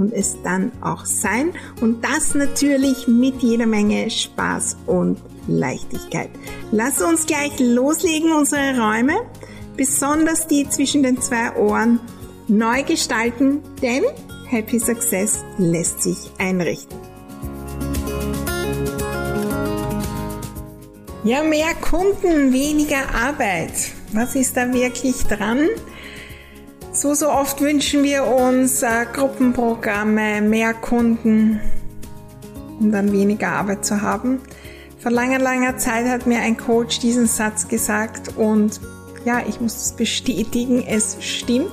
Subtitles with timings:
[0.00, 1.52] und es dann auch sein.
[1.82, 6.30] Und das natürlich mit jeder Menge Spaß und Leichtigkeit.
[6.72, 9.20] Lass uns gleich loslegen, unsere Räume,
[9.76, 12.00] besonders die zwischen den zwei Ohren,
[12.48, 14.04] neu gestalten, denn
[14.48, 16.98] Happy Success lässt sich einrichten.
[21.22, 23.72] Ja, mehr Kunden, weniger Arbeit.
[24.14, 25.68] Was ist da wirklich dran?
[27.00, 31.58] So, so oft wünschen wir uns äh, Gruppenprogramme, mehr Kunden,
[32.78, 34.42] um dann weniger Arbeit zu haben.
[34.98, 38.82] Vor langer, langer Zeit hat mir ein Coach diesen Satz gesagt und
[39.24, 41.72] ja, ich muss es bestätigen, es stimmt,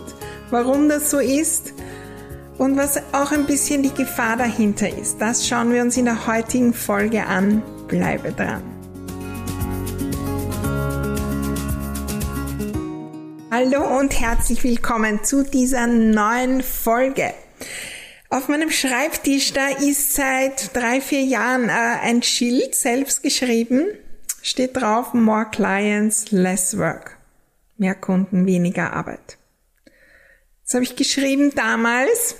[0.50, 1.74] warum das so ist
[2.58, 5.20] und was auch ein bisschen die Gefahr dahinter ist.
[5.20, 7.62] Das schauen wir uns in der heutigen Folge an.
[7.90, 8.77] Bleibe dran.
[13.60, 17.34] Hallo und herzlich willkommen zu dieser neuen Folge.
[18.30, 23.88] Auf meinem Schreibtisch, da ist seit drei, vier Jahren äh, ein Schild selbst geschrieben.
[24.44, 27.18] Steht drauf, more clients, less work.
[27.78, 29.40] Mehr Kunden, weniger Arbeit.
[30.64, 32.36] Das habe ich geschrieben damals.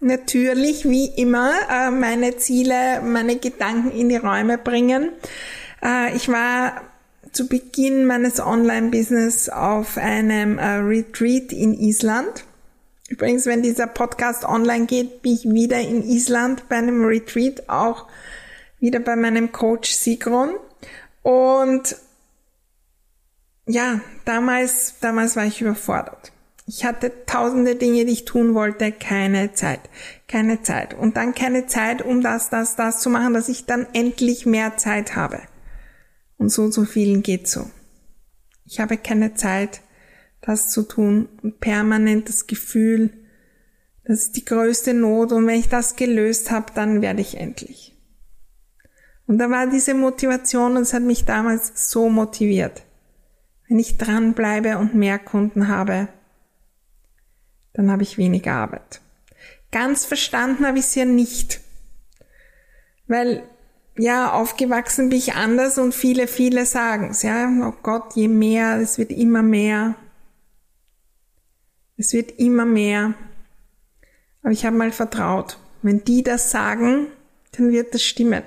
[0.00, 5.10] Natürlich, wie immer, äh, meine Ziele, meine Gedanken in die Räume bringen.
[5.84, 6.91] Äh, ich war
[7.32, 12.44] zu Beginn meines Online-Business auf einem äh, Retreat in Island.
[13.08, 18.06] Übrigens, wenn dieser Podcast online geht, bin ich wieder in Island bei einem Retreat, auch
[18.80, 20.50] wieder bei meinem Coach Sigrun.
[21.22, 21.96] Und
[23.66, 26.32] ja, damals, damals war ich überfordert.
[26.66, 29.80] Ich hatte tausende Dinge, die ich tun wollte, keine Zeit,
[30.28, 30.94] keine Zeit.
[30.94, 34.76] Und dann keine Zeit, um das, das, das zu machen, dass ich dann endlich mehr
[34.76, 35.40] Zeit habe.
[36.42, 37.70] Und so und so vielen geht so.
[38.64, 39.80] Ich habe keine Zeit,
[40.40, 43.10] das zu tun und permanent das Gefühl,
[44.04, 47.96] das ist die größte Not und wenn ich das gelöst habe, dann werde ich endlich.
[49.28, 52.82] Und da war diese Motivation und es hat mich damals so motiviert.
[53.68, 56.08] Wenn ich dranbleibe und mehr Kunden habe,
[57.72, 59.00] dann habe ich weniger Arbeit.
[59.70, 61.60] Ganz verstanden habe ich es ja nicht.
[63.06, 63.44] Weil
[63.96, 67.50] ja, aufgewachsen bin ich anders und viele, viele sagen's, ja.
[67.62, 69.94] Oh Gott, je mehr, es wird immer mehr.
[71.96, 73.14] Es wird immer mehr.
[74.42, 75.58] Aber ich habe mal vertraut.
[75.82, 77.08] Wenn die das sagen,
[77.52, 78.42] dann wird das stimmen.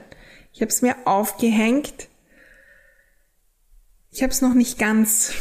[0.51, 2.07] Ich habe es mir aufgehängt.
[4.09, 5.31] Ich habe es noch nicht ganz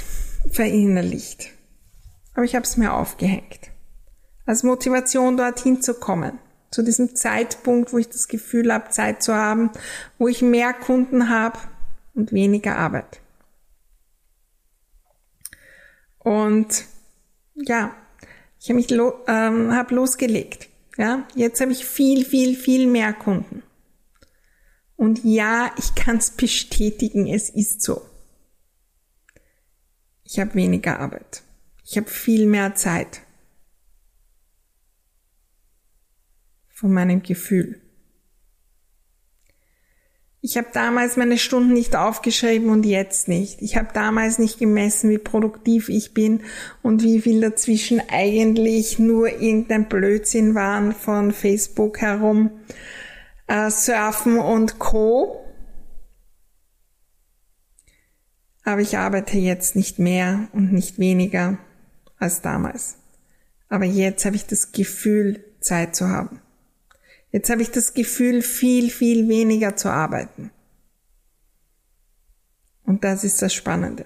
[0.51, 1.51] verinnerlicht.
[2.35, 3.71] Aber ich habe es mir aufgehängt.
[4.45, 6.39] Als Motivation dorthin zu kommen
[6.75, 9.71] zu diesem Zeitpunkt, wo ich das Gefühl habe, Zeit zu haben,
[10.19, 11.59] wo ich mehr Kunden habe
[12.15, 13.21] und weniger Arbeit.
[16.19, 16.85] Und
[17.55, 17.95] ja,
[18.59, 20.69] ich habe mich lo ähm, hab losgelegt.
[20.97, 23.63] Ja, jetzt habe ich viel, viel, viel mehr Kunden.
[24.97, 28.03] Und ja, ich kann es bestätigen, es ist so.
[30.25, 31.43] Ich habe weniger Arbeit.
[31.85, 33.21] Ich habe viel mehr Zeit.
[36.75, 37.81] Von meinem Gefühl.
[40.43, 43.63] Ich habe damals meine Stunden nicht aufgeschrieben und jetzt nicht.
[43.63, 46.43] Ich habe damals nicht gemessen, wie produktiv ich bin
[46.83, 52.51] und wie viel dazwischen eigentlich nur irgendein Blödsinn waren von Facebook herum,
[53.47, 55.47] äh, Surfen und Co.
[58.65, 61.57] Aber ich arbeite jetzt nicht mehr und nicht weniger
[62.19, 62.99] als damals.
[63.71, 66.43] Aber jetzt habe ich das Gefühl, Zeit zu haben.
[67.35, 70.53] Jetzt habe ich das Gefühl, viel, viel weniger zu arbeiten.
[72.85, 74.05] Und das ist das Spannende.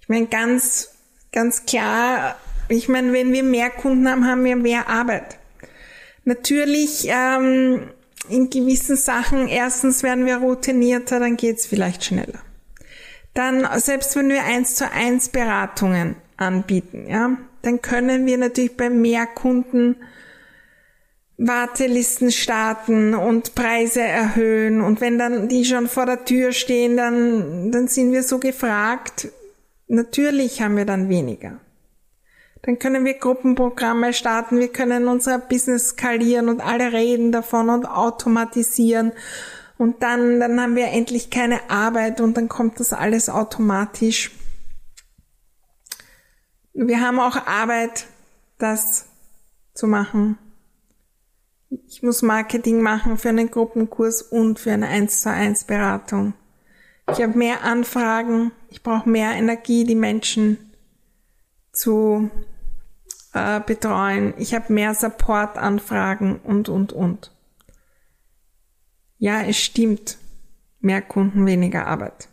[0.00, 0.94] Ich meine, ganz,
[1.30, 2.36] ganz klar,
[2.70, 5.36] ich meine, wenn wir mehr Kunden haben, haben wir mehr Arbeit.
[6.24, 7.90] Natürlich ähm,
[8.30, 12.40] in gewissen Sachen, erstens werden wir routinierter, dann geht's vielleicht schneller.
[13.34, 18.88] Dann, selbst wenn wir eins zu eins Beratungen anbieten, ja, dann können wir natürlich bei
[18.88, 19.96] mehr Kunden
[21.44, 27.72] Wartelisten starten und Preise erhöhen und wenn dann die schon vor der Tür stehen, dann,
[27.72, 29.28] dann sind wir so gefragt.
[29.88, 31.58] Natürlich haben wir dann weniger.
[32.62, 37.86] Dann können wir Gruppenprogramme starten, wir können unser Business skalieren und alle reden davon und
[37.86, 39.12] automatisieren
[39.78, 44.30] Und dann, dann haben wir endlich keine Arbeit und dann kommt das alles automatisch.
[46.72, 48.06] Wir haben auch Arbeit,
[48.58, 49.06] das
[49.74, 50.38] zu machen.
[51.94, 56.32] Ich muss Marketing machen für einen Gruppenkurs und für eine 1 zu 1 Beratung.
[57.10, 60.72] Ich habe mehr Anfragen, ich brauche mehr Energie, die Menschen
[61.70, 62.30] zu
[63.34, 64.32] äh, betreuen.
[64.38, 67.30] Ich habe mehr Support-Anfragen und, und, und.
[69.18, 70.16] Ja, es stimmt.
[70.80, 72.30] Mehr Kunden, weniger Arbeit.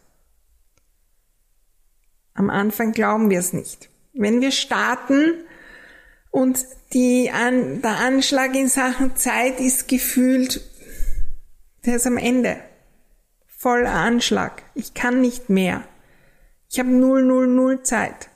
[2.33, 3.89] Am Anfang glauben wir es nicht.
[4.13, 5.33] Wenn wir starten
[6.31, 10.61] und die an, der Anschlag in Sachen Zeit ist gefühlt,
[11.85, 12.57] der ist am Ende.
[13.47, 14.63] Voller Anschlag.
[14.73, 15.83] Ich kann nicht mehr.
[16.69, 18.29] Ich habe null, null, null Zeit.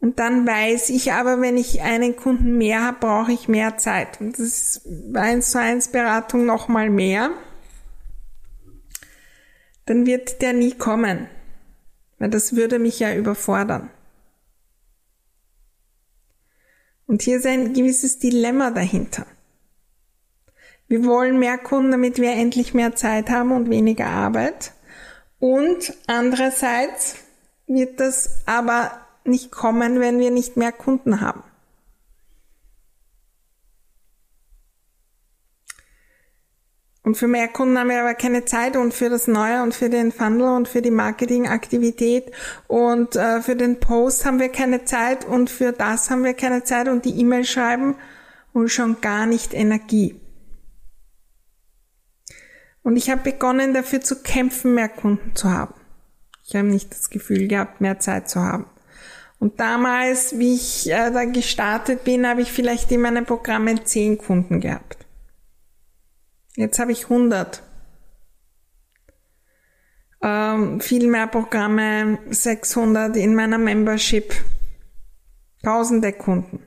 [0.00, 4.20] Und dann weiß ich aber, wenn ich einen Kunden mehr habe, brauche ich mehr Zeit.
[4.20, 7.30] Und das ist bei 1 zu 1 Beratung nochmal mehr.
[9.86, 11.28] Dann wird der nie kommen.
[12.18, 13.90] Weil das würde mich ja überfordern.
[17.06, 19.26] Und hier ist ein gewisses Dilemma dahinter.
[20.88, 24.72] Wir wollen mehr Kunden, damit wir endlich mehr Zeit haben und weniger Arbeit.
[25.38, 27.16] Und andererseits
[27.66, 28.92] wird das aber
[29.24, 31.42] nicht kommen, wenn wir nicht mehr Kunden haben.
[37.04, 39.90] Und für mehr Kunden haben wir aber keine Zeit und für das Neue und für
[39.90, 42.30] den Funnel und für die Marketingaktivität
[42.68, 46.62] und äh, für den Post haben wir keine Zeit und für das haben wir keine
[46.62, 47.96] Zeit und die E-Mail schreiben
[48.52, 50.20] und schon gar nicht Energie.
[52.84, 55.74] Und ich habe begonnen dafür zu kämpfen, mehr Kunden zu haben.
[56.44, 58.66] Ich habe nicht das Gefühl gehabt, mehr Zeit zu haben.
[59.38, 64.18] Und damals, wie ich äh, da gestartet bin, habe ich vielleicht in meinen Programmen zehn
[64.18, 65.01] Kunden gehabt.
[66.56, 67.62] Jetzt habe ich 100.
[70.22, 74.34] Ähm, viel mehr Programme, 600 in meiner Membership.
[75.62, 76.60] Tausende Kunden.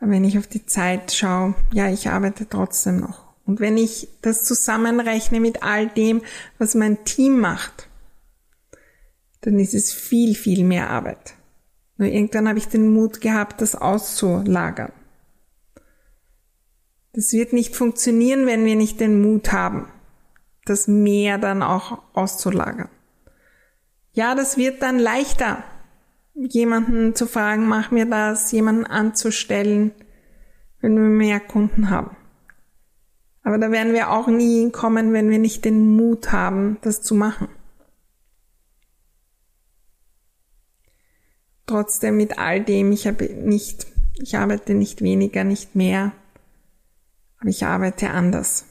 [0.00, 3.24] Aber wenn ich auf die Zeit schaue, ja, ich arbeite trotzdem noch.
[3.46, 6.22] Und wenn ich das zusammenrechne mit all dem,
[6.58, 7.88] was mein Team macht,
[9.42, 11.34] dann ist es viel, viel mehr Arbeit.
[11.96, 14.92] Nur irgendwann habe ich den Mut gehabt, das auszulagern.
[17.14, 19.88] Das wird nicht funktionieren, wenn wir nicht den Mut haben,
[20.64, 22.88] das mehr dann auch auszulagern.
[24.12, 25.62] Ja, das wird dann leichter,
[26.34, 29.92] jemanden zu fragen, mach mir das, jemanden anzustellen,
[30.80, 32.16] wenn wir mehr Kunden haben.
[33.44, 37.14] Aber da werden wir auch nie hinkommen, wenn wir nicht den Mut haben, das zu
[37.14, 37.48] machen.
[41.66, 43.86] Trotzdem mit all dem, ich habe nicht,
[44.20, 46.12] ich arbeite nicht weniger, nicht mehr,
[47.48, 48.66] ich arbeite anders.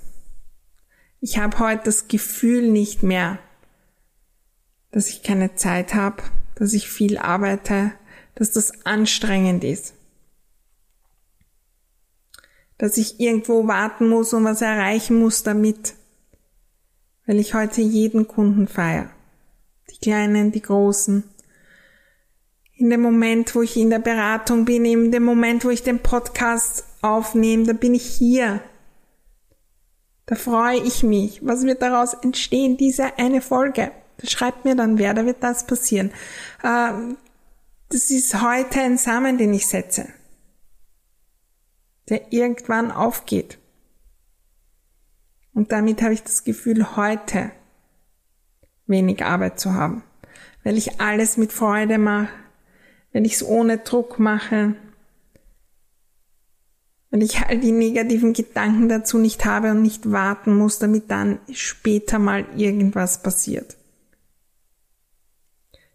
[1.20, 3.40] Ich habe heute das Gefühl nicht mehr,
[4.92, 6.22] dass ich keine Zeit habe,
[6.56, 7.92] dass ich viel arbeite,
[8.36, 9.94] dass das anstrengend ist.
[12.78, 15.94] Dass ich irgendwo warten muss und was erreichen muss damit,
[17.26, 19.10] weil ich heute jeden Kunden feiere.
[19.90, 21.24] Die kleinen, die großen,
[22.76, 26.00] in dem Moment, wo ich in der Beratung bin, in dem Moment, wo ich den
[26.00, 28.62] Podcast aufnehme, da bin ich hier.
[30.26, 31.46] Da freue ich mich.
[31.46, 32.78] Was wird daraus entstehen?
[32.78, 33.92] Diese eine Folge.
[34.18, 36.12] Da schreibt mir dann wer, da wird das passieren.
[36.64, 37.18] Ähm,
[37.90, 40.08] das ist heute ein Samen, den ich setze,
[42.10, 43.60] der irgendwann aufgeht.
[45.54, 47.52] Und damit habe ich das Gefühl, heute
[48.88, 50.04] wenig Arbeit zu haben,
[50.64, 52.30] weil ich alles mit Freude mache,
[53.12, 54.76] wenn ich es ohne Druck mache,
[57.14, 61.38] wenn ich all die negativen Gedanken dazu nicht habe und nicht warten muss, damit dann
[61.52, 63.78] später mal irgendwas passiert.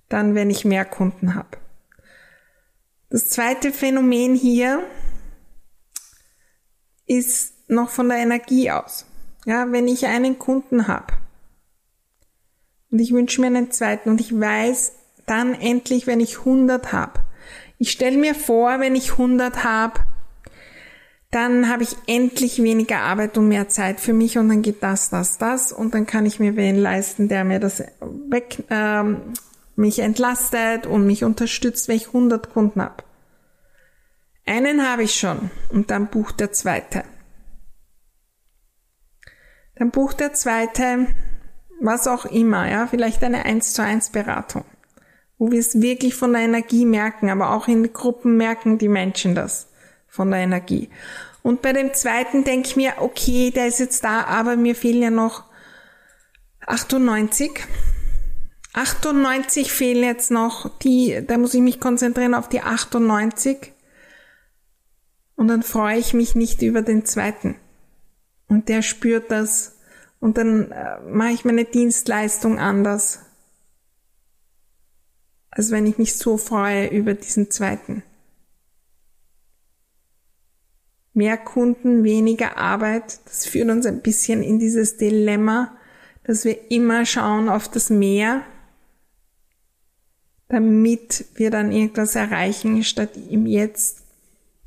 [0.09, 1.59] Dann, wenn ich mehr Kunden habe.
[3.11, 4.85] Das zweite Phänomen hier
[7.05, 9.05] ist noch von der Energie aus.
[9.45, 11.15] Ja, wenn ich einen Kunden habe
[12.93, 14.93] und ich wünsche mir einen zweiten und ich weiß,
[15.27, 17.25] dann endlich, wenn ich 100 habe.
[17.77, 20.05] Ich stelle mir vor, wenn ich 100 habe,
[21.31, 25.11] dann habe ich endlich weniger Arbeit und mehr Zeit für mich und dann geht das,
[25.11, 27.83] das, das und dann kann ich mir wen leisten, der mir das
[28.29, 29.35] weg, ähm,
[29.77, 33.05] mich entlastet und mich unterstützt, wenn ich 100 Kunden habe.
[34.47, 37.05] Einen habe ich schon und dann bucht der zweite.
[39.77, 41.07] Dann bucht der zweite
[41.81, 44.65] was auch immer, ja, vielleicht eine 1 zu 1 Beratung
[45.39, 49.35] wo wir es wirklich von der Energie merken, aber auch in Gruppen merken die Menschen
[49.35, 49.68] das.
[50.19, 50.91] Von der Energie.
[51.45, 55.01] Und bei dem zweiten denke ich mir, okay, der ist jetzt da, aber mir fehlen
[55.01, 55.45] ja noch
[56.67, 57.53] 98.
[58.73, 63.73] 98 fehlen jetzt noch, die, da muss ich mich konzentrieren auf die 98.
[65.37, 67.55] Und dann freue ich mich nicht über den zweiten.
[68.49, 69.79] Und der spürt das.
[70.19, 73.21] Und dann äh, mache ich meine Dienstleistung anders,
[75.49, 78.03] als wenn ich mich so freue über diesen zweiten.
[81.19, 85.77] Mehr Kunden, weniger Arbeit, das führt uns ein bisschen in dieses Dilemma,
[86.23, 88.43] dass wir immer schauen auf das Mehr,
[90.47, 94.03] damit wir dann irgendwas erreichen, statt im Jetzt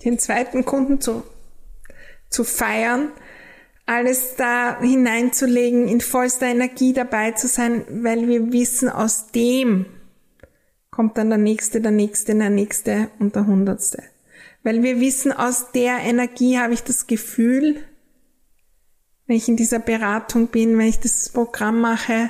[0.03, 1.23] den zweiten Kunden zu,
[2.29, 3.13] zu feiern,
[3.85, 9.85] alles da hineinzulegen, in vollster Energie dabei zu sein, weil wir wissen, aus dem
[10.89, 14.03] kommt dann der nächste, der nächste, der nächste und der hundertste.
[14.63, 17.83] Weil wir wissen, aus der Energie habe ich das Gefühl,
[19.27, 22.29] wenn ich in dieser Beratung bin, wenn ich das Programm mache,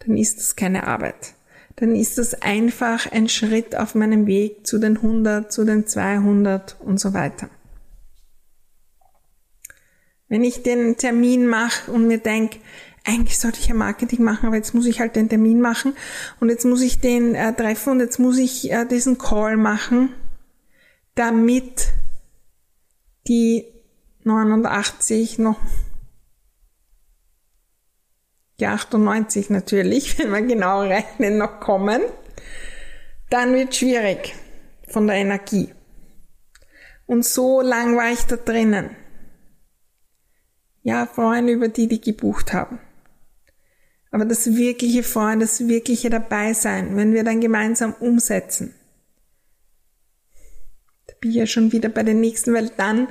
[0.00, 1.36] dann ist das keine Arbeit
[1.76, 6.76] dann ist das einfach ein Schritt auf meinem Weg zu den 100, zu den 200
[6.80, 7.50] und so weiter.
[10.28, 12.58] Wenn ich den Termin mache und mir denke,
[13.04, 15.94] eigentlich sollte ich ja Marketing machen, aber jetzt muss ich halt den Termin machen
[16.40, 20.08] und jetzt muss ich den äh, treffen und jetzt muss ich äh, diesen Call machen,
[21.16, 21.88] damit
[23.26, 23.66] die
[24.22, 25.58] 89 noch
[28.60, 32.00] die 98 natürlich, wenn wir genau rechnen, noch kommen,
[33.30, 34.34] dann wird schwierig
[34.88, 35.74] von der Energie.
[37.06, 38.90] Und so lang war ich da drinnen.
[40.82, 42.78] Ja, Freunde über die, die gebucht haben.
[44.10, 48.74] Aber das wirkliche Freuen, das wirkliche Dabeisein, wenn wir dann gemeinsam umsetzen,
[51.20, 53.08] bin ja schon wieder bei den nächsten, weil dann,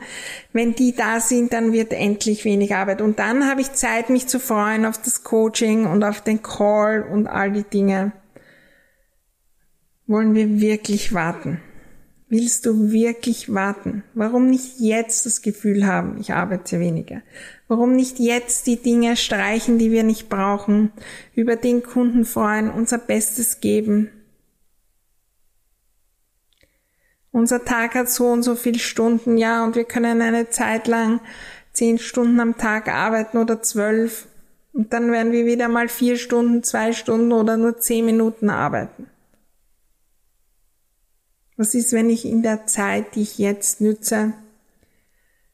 [0.53, 3.01] wenn die da sind, dann wird endlich weniger Arbeit.
[3.01, 7.03] Und dann habe ich Zeit, mich zu freuen auf das Coaching und auf den Call
[7.03, 8.11] und all die Dinge.
[10.07, 11.61] Wollen wir wirklich warten?
[12.27, 14.03] Willst du wirklich warten?
[14.15, 17.21] Warum nicht jetzt das Gefühl haben, ich arbeite weniger?
[17.67, 20.91] Warum nicht jetzt die Dinge streichen, die wir nicht brauchen,
[21.35, 24.09] über den Kunden freuen, unser Bestes geben?
[27.35, 31.19] Unser Tag hat so und so viele Stunden, ja, und wir können eine Zeit lang
[31.73, 34.27] zehn Stunden am Tag arbeiten oder zwölf.
[34.71, 39.07] Und dann werden wir wieder mal vier Stunden, zwei Stunden oder nur zehn Minuten arbeiten.
[41.57, 44.31] Was ist, wenn ich in der Zeit, die ich jetzt nütze,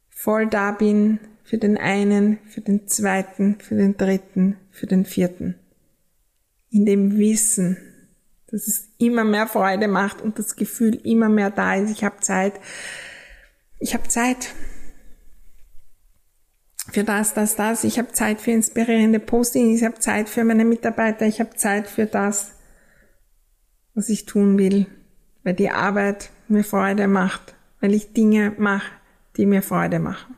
[0.08, 5.56] voll da bin für den einen, für den zweiten, für den dritten, für den vierten?
[6.70, 7.78] In dem Wissen,
[8.52, 11.90] dass es immer mehr Freude macht und das Gefühl immer mehr da ist.
[11.90, 12.60] Ich habe Zeit.
[13.80, 14.54] Ich habe Zeit
[16.92, 17.84] für das, das, das.
[17.86, 19.80] Ich habe Zeit für inspirierende Postings.
[19.80, 21.26] Ich habe Zeit für meine Mitarbeiter.
[21.26, 22.52] Ich habe Zeit für das,
[23.94, 24.88] was ich tun will,
[25.44, 28.92] weil die Arbeit mir Freude macht, weil ich Dinge mache,
[29.38, 30.36] die mir Freude machen.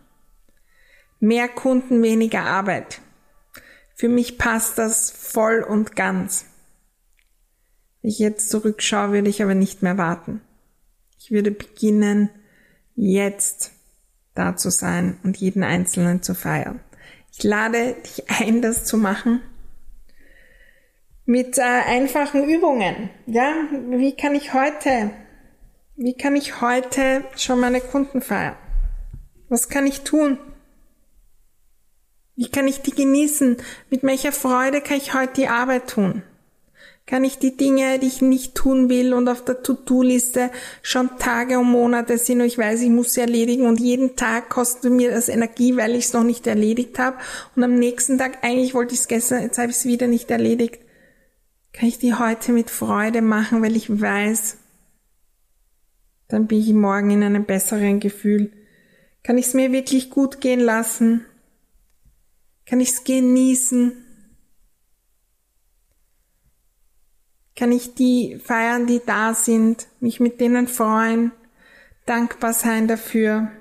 [1.20, 3.02] Mehr Kunden, weniger Arbeit.
[3.96, 6.46] Für mich passt das voll und ganz.
[8.04, 10.42] Wenn ich jetzt zurückschaue, würde ich aber nicht mehr warten.
[11.18, 12.30] Ich würde beginnen,
[12.96, 13.72] jetzt
[14.36, 16.82] da zu sein und jeden Einzelnen zu feiern.
[17.32, 19.42] Ich lade dich ein, das zu machen
[21.26, 23.10] mit äh, einfachen Übungen.
[23.26, 23.54] Ja,
[23.90, 25.12] wie kann ich heute,
[25.96, 28.58] wie kann ich heute schon meine Kunden feiern?
[29.50, 30.38] Was kann ich tun?
[32.36, 33.58] Wie kann ich die genießen?
[33.90, 36.24] Mit welcher Freude kann ich heute die Arbeit tun?
[37.06, 41.60] Kann ich die Dinge, die ich nicht tun will und auf der To-Do-Liste schon Tage
[41.60, 45.12] und Monate sind und ich weiß, ich muss sie erledigen und jeden Tag kostet mir
[45.12, 47.18] das Energie, weil ich es noch nicht erledigt habe
[47.56, 50.32] und am nächsten Tag, eigentlich wollte ich es gestern, jetzt habe ich es wieder nicht
[50.32, 50.80] erledigt,
[51.74, 54.58] kann ich die heute mit Freude machen, weil ich weiß,
[56.30, 58.52] dann bin ich morgen in einem besseren Gefühl.
[59.24, 61.26] Kann ich es mir wirklich gut gehen lassen?
[62.66, 63.94] Kann ich es genießen?
[67.56, 71.32] Kann ich die feiern, die da sind, mich mit denen freuen,
[72.06, 73.52] dankbar sein dafür.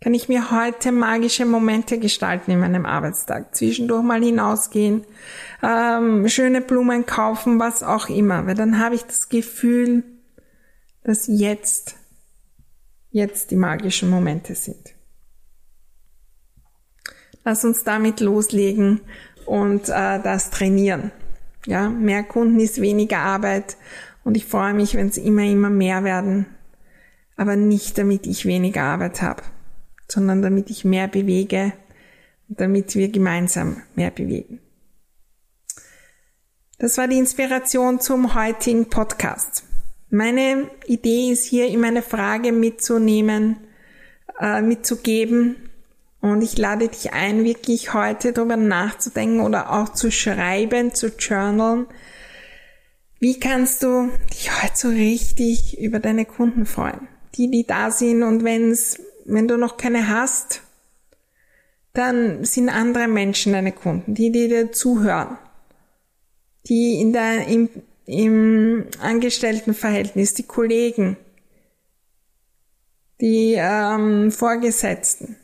[0.00, 5.04] Kann ich mir heute magische Momente gestalten in meinem Arbeitstag, zwischendurch mal hinausgehen,
[5.62, 10.04] ähm, schöne Blumen kaufen, was auch immer, weil dann habe ich das Gefühl,
[11.02, 11.96] dass jetzt,
[13.10, 14.94] jetzt die magischen Momente sind.
[17.42, 19.00] Lass uns damit loslegen
[19.46, 21.10] und äh, das trainieren.
[21.66, 23.76] Ja, mehr Kunden ist weniger Arbeit
[24.24, 26.46] und ich freue mich, wenn es immer, immer mehr werden,
[27.36, 29.42] aber nicht damit ich weniger Arbeit habe,
[30.08, 31.72] sondern damit ich mehr bewege
[32.48, 34.60] und damit wir gemeinsam mehr bewegen.
[36.78, 39.64] Das war die Inspiration zum heutigen Podcast.
[40.10, 43.56] Meine Idee ist hier, ihm eine Frage mitzunehmen,
[44.38, 45.65] äh, mitzugeben.
[46.32, 51.86] Und ich lade dich ein, wirklich heute darüber nachzudenken oder auch zu schreiben, zu journalen.
[53.18, 57.08] Wie kannst du dich heute so richtig über deine Kunden freuen?
[57.34, 60.62] Die, die da sind und wenn's, wenn du noch keine hast,
[61.92, 65.38] dann sind andere Menschen deine Kunden, die, die dir zuhören,
[66.68, 67.70] die in der, im,
[68.04, 71.16] im Angestelltenverhältnis, die Kollegen,
[73.20, 75.36] die ähm, Vorgesetzten,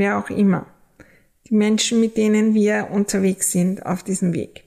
[0.00, 0.66] wer auch immer,
[1.48, 4.64] die Menschen, mit denen wir unterwegs sind auf diesem Weg.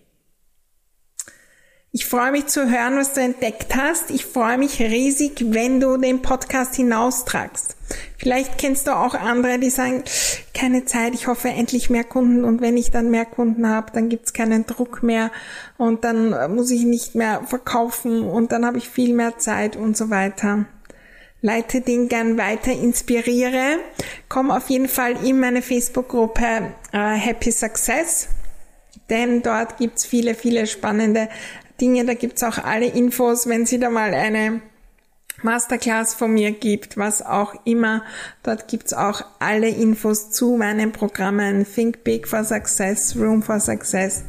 [1.96, 4.10] Ich freue mich zu hören, was du entdeckt hast.
[4.10, 7.76] Ich freue mich riesig, wenn du den Podcast hinaustragst.
[8.18, 10.04] Vielleicht kennst du auch andere, die sagen,
[10.56, 14.10] keine Zeit, ich hoffe endlich mehr Kunden und wenn ich dann mehr Kunden habe, dann
[14.10, 15.30] gibt's keinen Druck mehr
[15.78, 19.96] und dann muss ich nicht mehr verkaufen und dann habe ich viel mehr Zeit und
[19.96, 20.66] so weiter.
[21.44, 23.78] Leite den gern weiter, inspiriere.
[24.30, 28.30] Komm auf jeden Fall in meine Facebook-Gruppe äh, Happy Success
[29.10, 31.30] denn dort gibt's viele, viele spannende
[31.80, 32.06] Dinge.
[32.06, 34.62] Da gibt's auch alle Infos, wenn sie da mal eine
[35.42, 38.04] Masterclass von mir gibt, was auch immer.
[38.44, 44.24] Dort gibt's auch alle Infos zu meinen Programmen Think Big for Success, Room for Success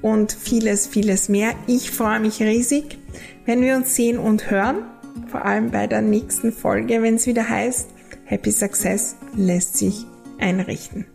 [0.00, 1.54] und vieles, vieles mehr.
[1.66, 2.98] Ich freue mich riesig,
[3.46, 4.84] wenn wir uns sehen und hören,
[5.28, 7.88] vor allem bei der nächsten Folge, wenn es wieder heißt,
[8.24, 10.06] Happy Success lässt sich
[10.38, 11.06] einrichten.